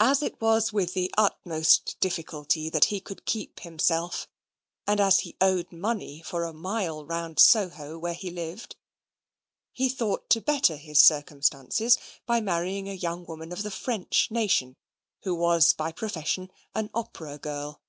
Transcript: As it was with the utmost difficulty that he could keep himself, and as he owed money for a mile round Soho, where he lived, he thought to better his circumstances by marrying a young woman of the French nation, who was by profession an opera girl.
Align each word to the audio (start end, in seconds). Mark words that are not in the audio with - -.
As 0.00 0.20
it 0.22 0.38
was 0.42 0.74
with 0.74 0.92
the 0.92 1.10
utmost 1.16 1.98
difficulty 2.00 2.68
that 2.68 2.84
he 2.92 3.00
could 3.00 3.24
keep 3.24 3.60
himself, 3.60 4.28
and 4.86 5.00
as 5.00 5.20
he 5.20 5.38
owed 5.40 5.72
money 5.72 6.20
for 6.20 6.44
a 6.44 6.52
mile 6.52 7.02
round 7.06 7.38
Soho, 7.40 7.98
where 7.98 8.12
he 8.12 8.28
lived, 8.30 8.76
he 9.72 9.88
thought 9.88 10.28
to 10.28 10.42
better 10.42 10.76
his 10.76 11.02
circumstances 11.02 11.96
by 12.26 12.42
marrying 12.42 12.90
a 12.90 12.92
young 12.92 13.24
woman 13.24 13.50
of 13.50 13.62
the 13.62 13.70
French 13.70 14.30
nation, 14.30 14.76
who 15.22 15.34
was 15.34 15.72
by 15.72 15.92
profession 15.92 16.50
an 16.74 16.90
opera 16.92 17.38
girl. 17.38 17.80